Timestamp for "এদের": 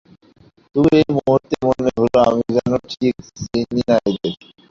4.09-4.35